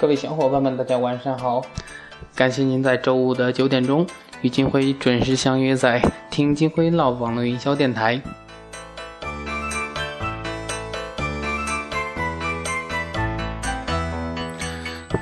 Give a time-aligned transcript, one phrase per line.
[0.00, 1.64] 各位小伙伴们，大家晚上好！
[2.34, 4.04] 感谢您在周五的九点钟
[4.42, 8.20] 与金辉准时相约在听金辉唠网络营销电台。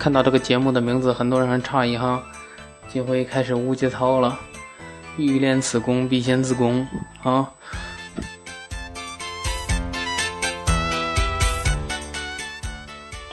[0.00, 2.22] 看到这个节目的名字，很多人很诧异哈。
[2.88, 4.36] 金辉开始无节操了，
[5.16, 6.86] 欲练此功，必先自宫
[7.22, 7.48] 啊！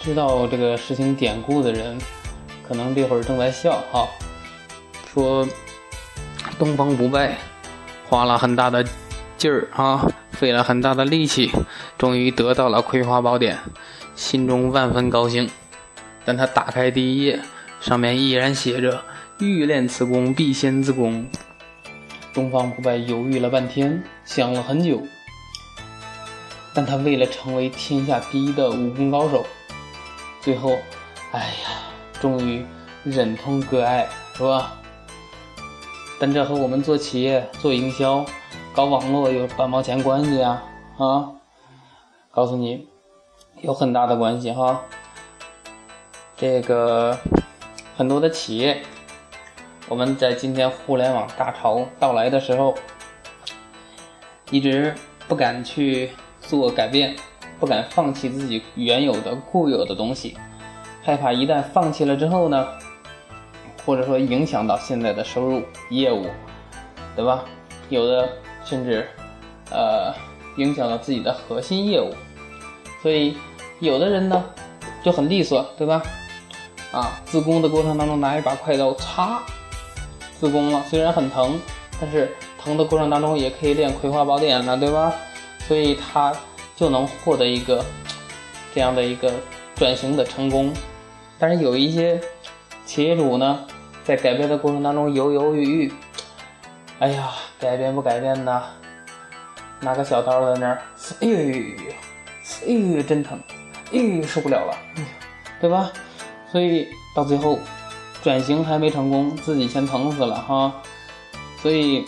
[0.10, 1.96] 知道这个事情典故的人，
[2.68, 4.08] 可能这会儿正在笑哈，
[5.14, 5.48] 说
[6.58, 7.38] 东方不败
[8.10, 8.84] 花了很大的
[9.38, 11.52] 劲儿啊，费了很大的力气，
[11.96, 13.56] 终于得到了《葵花宝典》，
[14.16, 15.48] 心中万分高兴。
[16.26, 17.42] 但他打开第一页，
[17.80, 19.04] 上面依然写着
[19.38, 21.28] “欲练此功，必先自宫”。
[22.34, 25.04] 东方不败犹豫了半天，想了很久，
[26.74, 29.46] 但他为了成为天下第一的武功高手，
[30.50, 30.80] 最后，
[31.32, 31.70] 哎呀，
[32.20, 32.66] 终于
[33.04, 34.74] 忍痛割爱，是吧？
[36.20, 38.26] 但这和我们做企业、做营销、
[38.74, 40.64] 搞网络有半毛钱关系啊？
[40.98, 41.30] 啊，
[42.32, 42.88] 告诉你，
[43.62, 44.82] 有很大的关系哈。
[46.36, 47.16] 这个
[47.96, 48.82] 很多的企业，
[49.88, 52.74] 我们在今天互联网大潮到来的时候，
[54.50, 54.96] 一直
[55.28, 56.10] 不敢去
[56.42, 57.16] 做改变，
[57.60, 60.38] 不敢放弃自己原有的固有的东西，
[61.04, 62.68] 害怕一旦放弃了之后呢，
[63.86, 66.26] 或者说影响到现在的收入业务，
[67.16, 67.44] 对吧？
[67.90, 68.30] 有的
[68.64, 69.08] 甚至
[69.72, 70.14] 呃
[70.58, 72.14] 影响到自己的核心业务，
[73.02, 73.36] 所以
[73.80, 74.44] 有的人呢
[75.04, 76.02] 就很利索，对吧？
[76.92, 79.42] 啊，自宫的过程当中拿一把快刀，插，
[80.40, 80.84] 自宫了。
[80.90, 81.60] 虽然很疼，
[82.00, 85.14] 但是疼的过程当中也可以练葵花宝典了，对吧？
[85.68, 86.34] 所以他
[86.80, 87.84] 就能获得一个
[88.74, 89.34] 这样的一个
[89.76, 90.72] 转型的成功。
[91.38, 92.22] 但是有一些
[92.86, 93.66] 企业主呢，
[94.06, 95.94] 在改变的过程当中犹犹豫豫，
[97.00, 98.64] 哎呀，改变不改变呢？
[99.82, 100.82] 拿个小刀在那儿，
[101.22, 101.38] 哎呦，
[102.66, 103.40] 哎呦，真疼，
[103.92, 104.78] 哎呦，受不了了，
[105.60, 105.92] 对吧？
[106.52, 107.60] 所以到最后，
[108.22, 110.74] 转型还没成功，自己先疼死了哈。
[111.62, 112.06] 所以，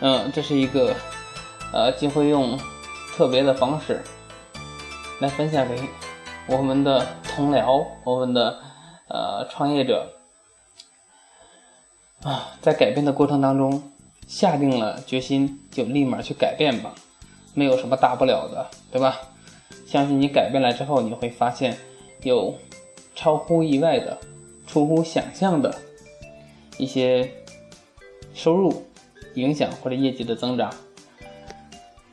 [0.00, 0.94] 嗯，这是一个
[1.72, 2.58] 呃，就会用
[3.14, 4.02] 特别的方式
[5.20, 5.76] 来分享给
[6.46, 8.58] 我们的同僚、我们的
[9.08, 10.12] 呃创业者
[12.22, 13.82] 啊，在改变的过程当中，
[14.26, 16.94] 下定了决心就立马去改变吧，
[17.54, 19.20] 没有什么大不了的，对吧？
[19.86, 21.76] 相信你改变了之后，你会发现
[22.22, 22.54] 有
[23.14, 24.18] 超乎意外的、
[24.66, 25.74] 出乎想象的
[26.78, 27.30] 一些
[28.34, 28.84] 收入、
[29.34, 30.72] 影响或者业绩的增长。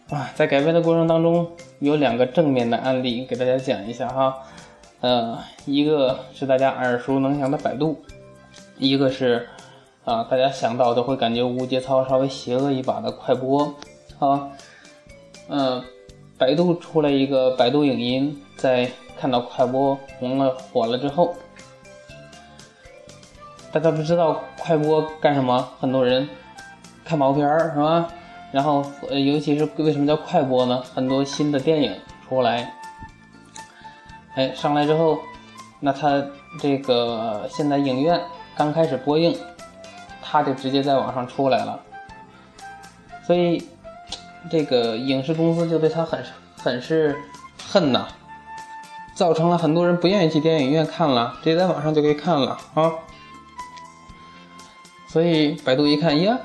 [0.09, 4.35] 啊，在改变的过程当中，有两个正面的案例给大家讲一下哈。
[5.01, 8.01] 呃，一个是大家耳熟能详的百度，
[8.77, 9.47] 一个是
[10.05, 13.75] 啊，大家想到都会感觉无节操、稍微邪恶一把的快播
[14.19, 14.49] 啊。
[15.49, 15.83] 嗯。
[16.35, 21.33] 百度出来一个百度影音，在看到快播红了火了之后，
[23.71, 25.69] 大家不知道快播干什么？
[25.79, 26.27] 很多人
[27.05, 28.09] 看毛片儿是吧？
[28.53, 30.81] 然后呃，尤其是为什么叫快播呢？
[30.95, 31.93] 很多新的电影
[32.29, 32.73] 出来，
[34.35, 35.19] 哎，上来之后，
[35.81, 36.23] 那它
[36.61, 38.21] 这个现在影院
[38.55, 39.37] 刚开始播映，
[40.21, 41.81] 它就直接在网上出来了，
[43.27, 43.67] 所以。
[44.51, 46.21] 这个影视公司就对他很
[46.57, 47.15] 很是
[47.65, 48.09] 恨呐，
[49.15, 52.91] 造成了很多人不愿意去电影院看了，直接在网上就可以看了啊。
[55.07, 56.37] 所以百度一看呀，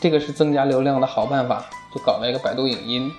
[0.00, 1.64] 这个是增加流量的好办法，
[1.94, 3.12] 就搞了一个百度影音。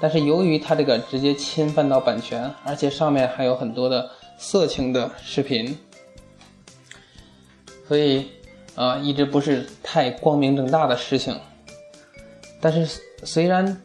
[0.00, 5.78] 但是由于它这个直接侵犯到版权，而且上面还有很多的色情的视频，
[7.86, 8.26] 所以
[8.74, 11.38] 啊，一直不是太光明正大的事情。
[12.60, 13.80] 但是虽然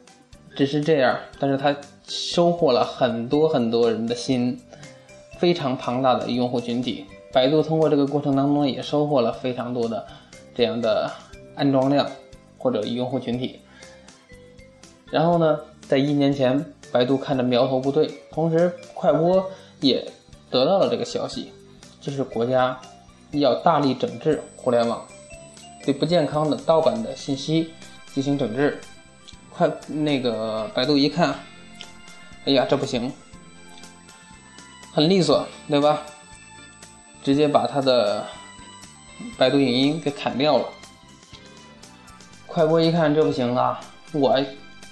[0.56, 1.76] 只是这样，但是它
[2.08, 4.60] 收获了很多很多人的心，
[5.38, 7.06] 非常庞大的用户群体。
[7.32, 10.08] 百度通过这个过程当中也收获了非常多的
[10.56, 11.12] 这样的
[11.58, 12.10] 安装量
[12.58, 13.60] 或者用户群体。
[15.12, 19.46] 然后呢，在一年前，百度看着苗头不对，同时快播
[19.82, 20.10] 也
[20.50, 21.52] 得到了这个消息，
[22.00, 22.80] 就是国家
[23.32, 25.06] 要大力整治互联网，
[25.84, 27.72] 对不健康的盗版的信息。
[28.14, 28.80] 进行整治，
[29.52, 31.36] 快那个百度一看，
[32.46, 33.14] 哎呀，这不行，
[34.92, 36.02] 很利索，对吧？
[37.22, 38.26] 直接把他的
[39.38, 40.66] 百度影音给砍掉了。
[42.58, 43.80] 快播一看这不行啊，
[44.14, 44.36] 我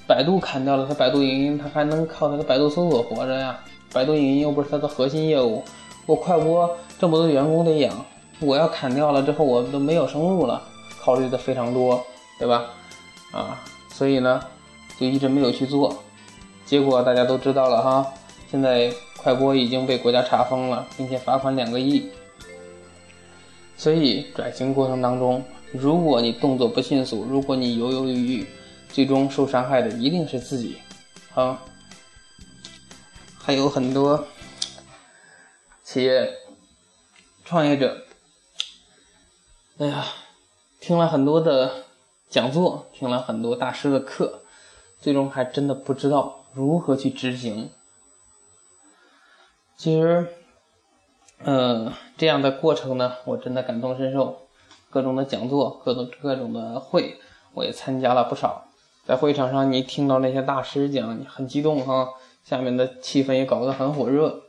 [0.06, 3.60] 百度砍掉了他百度影音，他还能靠他的百度搜索活着呀，
[3.92, 5.64] 百度影音又不是它的核心业务，
[6.06, 7.92] 我快播这么多员工得养，
[8.40, 10.62] 我要砍掉了之后我都没有收入了，
[11.02, 12.06] 考虑的非常多，
[12.38, 12.66] 对吧？
[13.32, 13.60] 啊，
[13.90, 14.40] 所以呢，
[15.00, 16.04] 就一直没有去做，
[16.68, 18.06] 结果大家都知道了哈，
[18.52, 22.12] 现在快播已经被国家查封了，并且罚款两个亿。
[23.76, 25.44] 所以转型过程当中，
[25.78, 28.48] 如果你动作不迅速，如果你犹犹豫豫，
[28.90, 30.78] 最终受伤害的一定是自己，
[31.34, 31.62] 啊。
[33.38, 34.28] 还有很多
[35.84, 36.34] 企业
[37.44, 38.06] 创业者，
[39.78, 40.06] 哎呀，
[40.80, 41.84] 听了很多的
[42.30, 44.42] 讲座，听了很多大师的课，
[45.00, 47.70] 最终还真的不知道如何去执行。
[49.78, 50.28] 其实。
[51.40, 54.45] 嗯，这样的过程呢，我真的感同身受。
[54.96, 57.18] 各种的讲座，各种各种的会，
[57.54, 58.70] 我也参加了不少。
[59.06, 62.14] 在会场上，你听到那些大师讲，你很激动哈，
[62.46, 64.44] 下面的气氛也搞得很火热，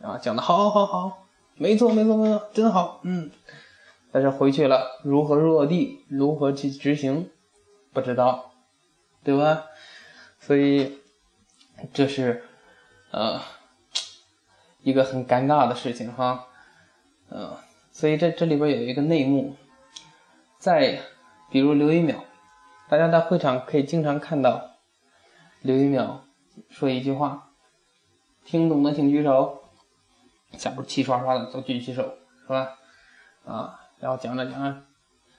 [0.00, 1.26] 啊，讲的好，好，好，
[1.56, 3.32] 没错，没错，没错，真好，嗯。
[4.12, 7.28] 但是回去了，如何落地，如何去执行，
[7.92, 8.52] 不知道，
[9.24, 9.64] 对吧？
[10.38, 11.00] 所以，
[11.92, 12.44] 这是，
[13.10, 13.40] 呃。
[14.82, 16.46] 一个很尴尬的事情哈，
[17.28, 17.54] 嗯，
[17.92, 19.54] 所以这这里边有一个内幕，
[20.60, 21.00] 在
[21.50, 22.16] 比如刘一淼，
[22.88, 24.72] 大家在会场可以经常看到
[25.62, 26.20] 刘一淼
[26.68, 27.48] 说一句话，
[28.44, 29.62] 听懂的请举手，
[30.52, 32.02] 下边齐刷刷的都举起手，
[32.42, 32.76] 是吧？
[33.46, 34.82] 啊，然后讲着讲着，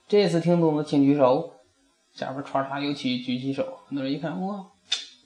[0.07, 1.53] 这次听懂的请举手，
[2.11, 4.65] 下边唰唰又起举起手，很多人一看哇，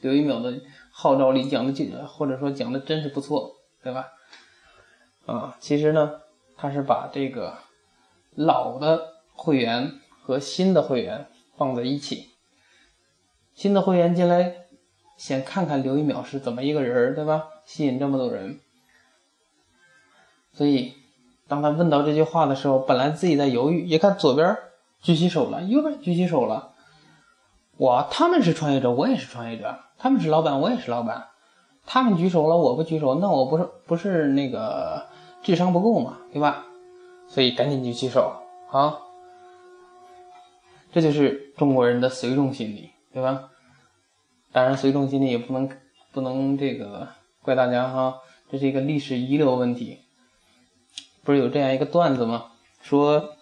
[0.01, 0.61] 刘一淼的
[0.91, 3.55] 号召力讲的就或者说讲的真是不错。
[3.81, 4.07] 对吧？
[5.27, 6.19] 啊，其实呢，
[6.57, 7.55] 他是把这个
[8.33, 9.93] 老的会员
[10.23, 11.27] 和新的会员
[11.57, 12.29] 放在一起。
[13.53, 14.55] 新的会员进来，
[15.17, 17.45] 先看看刘一淼是怎么一个人，对吧？
[17.65, 18.59] 吸引这么多人。
[20.51, 20.93] 所以，
[21.47, 24.57] 当他问到这句话的时候，本来自己在犹豫，一看左边
[25.01, 26.73] 举起手了，右边举起手了。
[27.77, 31.27] 我他们是创业者，我也是创业者；他们是老板，我也是老板。
[31.85, 35.05] 他们举手了，我不举手，那我不是不是那个
[35.43, 36.65] 智商不够嘛，对吧？
[37.27, 38.41] 所以赶紧举起手
[38.71, 38.99] 啊！
[40.95, 43.49] 这就是中国人的随众心理，对吧？
[44.53, 45.69] 当然，随众心理也不能
[46.13, 47.09] 不能这个
[47.41, 49.99] 怪大家哈，这是一个历史遗留问题。
[51.25, 52.53] 不是有这样一个段子吗？
[52.81, 53.35] 说，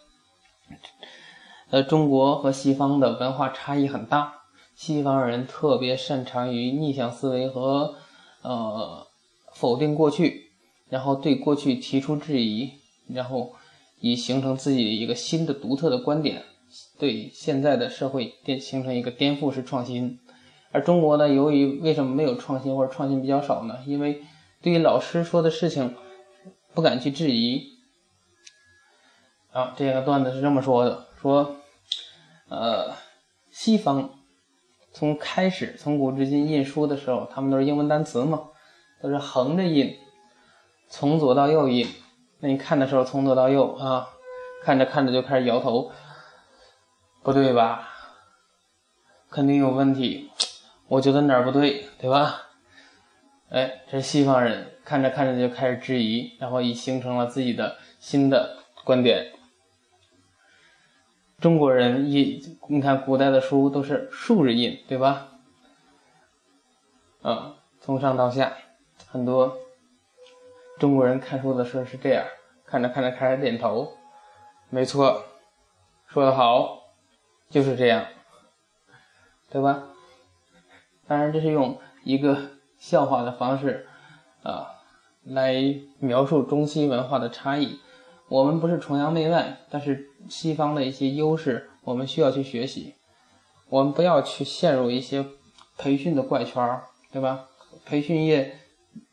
[1.69, 4.33] 呃，中国和西方的文化差异很大，
[4.75, 7.97] 西方人特别擅长于逆向思维和。
[8.41, 9.05] 呃，
[9.53, 10.49] 否定过去，
[10.89, 12.71] 然后对过去提出质疑，
[13.09, 13.53] 然后
[13.99, 16.43] 以形成自己一个新的独特的观点，
[17.03, 20.21] 对现在的社会颠形成一个颠覆式创新。
[20.71, 23.79] 而中国呢，由于为什么没有创新或者创新比较少呢？
[23.85, 24.21] 因为
[24.61, 25.95] 对于老师说的事情
[26.73, 27.73] 不敢去质疑。
[29.51, 31.57] 啊，这个段子是这么说的：说，
[32.47, 32.93] 呃，
[33.51, 34.11] 西方。
[34.93, 38.43] 从开始，从古至今印书的时候，他们都是英文单词嘛，
[39.01, 39.93] 都是横着印，
[40.87, 41.85] 从左到右印。
[42.39, 44.07] 那你看的时候，从左到右啊，
[44.63, 45.91] 看着看着就开始摇头，
[47.23, 47.89] 不对吧？
[49.29, 50.29] 肯定有问题，
[50.87, 52.49] 我觉得哪儿不对，对吧？
[53.49, 59.31] 哎，这是西方人，看着看着就开始质疑，然后已形成了自己的新的观点。
[61.39, 65.29] 中国人印，你看古代的书都是竖着印，对吧？
[67.21, 68.53] 啊，从上到下，
[69.07, 69.57] 很多
[70.77, 72.25] 中国人看书的时候是这样，
[72.65, 73.93] 看着看着开始点头，
[74.69, 75.23] 没错，
[76.07, 76.82] 说的好，
[77.53, 78.07] 就是这样，
[79.51, 79.83] 对吧？
[81.07, 82.35] 当然，这是用一个
[82.79, 83.85] 笑话的方式
[84.41, 84.71] 啊
[85.23, 85.53] 来
[85.99, 87.79] 描述中西文化的差异。
[88.27, 92.95] 我们不是崇洋媚外，但是西方的一些优势，我们需要去学习。
[93.69, 95.23] 我们不要去陷入一些
[95.77, 97.45] 培训的怪圈儿，对吧？
[97.85, 98.57] 培训业，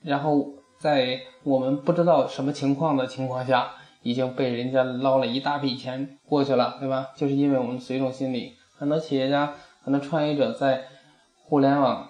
[0.00, 7.08] 然后在我们不知道什么情况的情况下，已经被人家捞了一大笔钱过去了，对吧？
[7.16, 10.84] 就是因为我们随众心理，很多企业家、很多创业者在
[11.44, 12.08] 互联网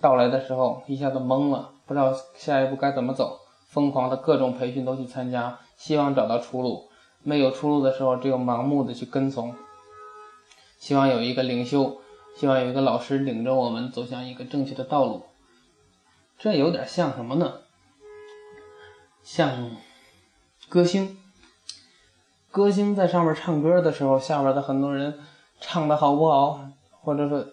[0.00, 3.38] 到来的时候一下子懵了，不知道下一步该怎么走，
[3.68, 5.58] 疯狂的各种培训都去参加。
[5.76, 6.88] 希望找到出路，
[7.22, 9.54] 没有出路的时候，只有盲目的去跟从。
[10.78, 12.00] 希望有一个领袖，
[12.34, 15.24] 希望有一个老师领着我们走向一个正确的道路。
[16.38, 17.60] 这有点像什么呢？
[19.22, 19.70] 像
[20.70, 21.18] 歌星。
[22.56, 25.12] 歌星在上面唱歌的时候，下边的很多人
[25.60, 26.58] 唱的好不好，
[27.02, 27.44] 或者说，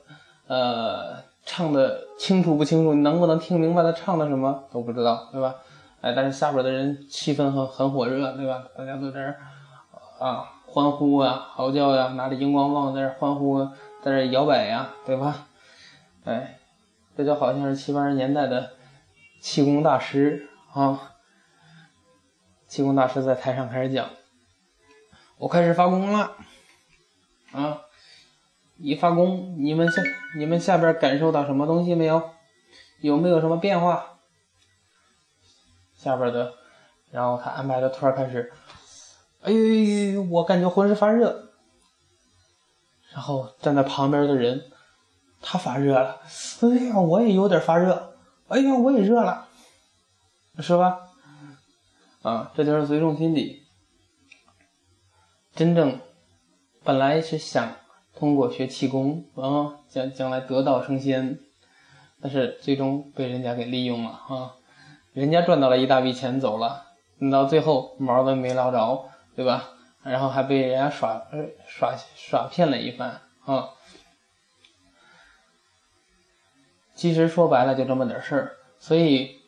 [0.47, 5.55] 呃，唱的清楚不清楚，你能不能听明白他唱的什么都不知道，对吧？
[5.99, 8.63] 哎，但是下边的人气氛很很火热，对吧？
[8.77, 9.41] 大家都在这儿
[10.21, 13.59] 啊欢呼啊、嚎叫呀，拿着荧光棒在这欢呼，
[14.01, 15.47] 在这摇摆呀，对吧？
[16.23, 16.59] 哎，
[17.17, 18.69] 这就好像是七八十年代的
[19.41, 20.97] 气功大师啊。
[22.69, 24.07] 气功大师在台上开始讲
[25.43, 26.37] ：“我开始发功了，
[27.51, 27.81] 啊，
[28.77, 30.01] 一发功，你们下
[30.37, 32.31] 你们下边感受到什么东西没有？
[33.01, 34.19] 有没有什么变化？
[35.97, 36.53] 下边的，
[37.11, 38.53] 然后他安排的突然开始，
[39.41, 41.49] 哎呦，我感觉浑身发热。
[43.11, 44.71] 然后站在旁边的人，
[45.41, 46.21] 他发热了，
[46.61, 48.15] 哎呀，我也有点发热，
[48.47, 49.49] 哎呀，我也热了，
[50.59, 51.01] 是吧？”
[52.23, 53.61] 啊，这就是随众心理。
[55.55, 55.99] 真正
[56.83, 57.75] 本来是想
[58.15, 61.39] 通过学气功啊，将将来得道升仙，
[62.21, 64.55] 但是最终被人家给利用了啊！
[65.13, 66.83] 人家赚到了一大笔钱走了，
[67.19, 69.69] 你到最后毛都没捞着，对吧？
[70.01, 71.21] 然后还被人家耍
[71.67, 73.69] 耍耍骗了一番啊！
[76.95, 79.41] 其实说白了就这么点事儿，所以。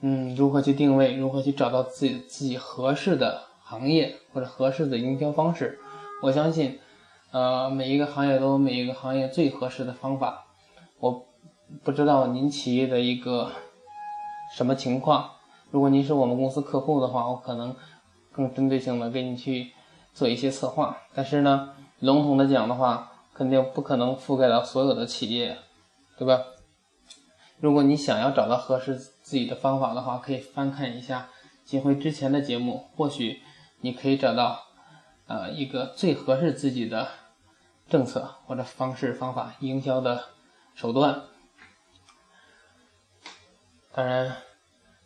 [0.00, 1.16] 嗯，如何去定位？
[1.16, 5.78] 如何去找到自己自己合适的行业或者合适的营销方式？
[6.22, 6.78] 我相信，
[7.32, 10.46] 呃，每一个行业都有每一个行业最合适的方法。
[10.98, 11.26] 我
[11.84, 13.52] 不知道您企业的一个
[14.56, 15.32] 什么情况。
[15.70, 17.76] 如果您是我们公司客户的话，我可能
[18.32, 19.72] 更针对性的给你去
[20.14, 20.96] 做一些策划。
[21.14, 25.58] 但是呢，笼统的讲的话，肯定不可能覆盖到所有的企业，
[26.16, 26.42] 对吧？
[27.60, 31.28] 如果你想要找到合适自己的方法的话，可以翻看一下
[31.66, 33.42] 金辉之前的节目，或许
[33.80, 34.66] 你可以找到，
[35.26, 37.08] 呃，一个最合适自己的
[37.88, 40.24] 政策或者方式方法、营销的
[40.74, 41.22] 手段。
[43.92, 44.36] 当然，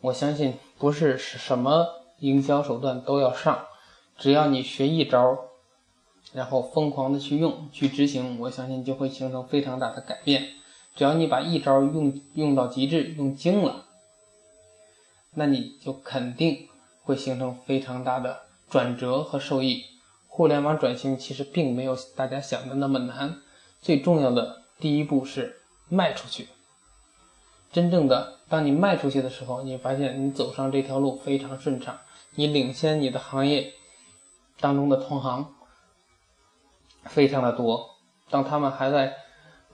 [0.00, 3.66] 我相信不是什么营销手段都要上，
[4.18, 5.38] 只要你学一招，
[6.32, 10.54] 然后疯狂的去用、去执行，我相信就会形成非常大的改变。
[10.94, 13.86] 只要你把一招用用到极致，用精了，
[15.34, 16.68] 那你就肯定
[17.02, 19.84] 会形成非常大的转折和受益。
[20.26, 23.36] 互联网转型其实并没有大家想的那么难，
[23.82, 25.60] 最重要的第一步是
[25.90, 26.48] 卖出去。
[27.70, 31.98] 真正的，当你卖出去的时候，你发现你走上这条路非常顺畅，
[32.36, 33.74] 你领先你的行业
[34.58, 35.54] 当中的同行
[37.04, 37.90] 非常的多。
[38.30, 39.18] 当他们还在。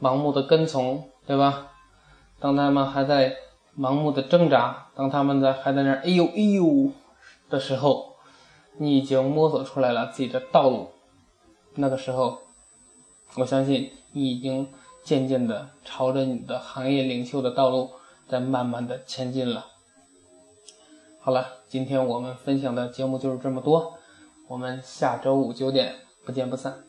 [0.00, 1.72] 盲目的跟从，对吧？
[2.38, 3.34] 当他们还在
[3.76, 6.92] 盲目的挣扎，当他们在还在那哎呦哎呦
[7.50, 8.14] 的时候，
[8.78, 10.88] 你已经摸索出来了自己的道路。
[11.74, 12.38] 那个时候，
[13.36, 14.68] 我相信你已经
[15.04, 17.90] 渐渐的朝着你的行业领袖的道路
[18.28, 19.66] 在慢慢的前进了。
[21.20, 23.98] 好了，今天我们分享的节目就是这么多，
[24.48, 25.94] 我们下周五九点
[26.24, 26.87] 不见不散。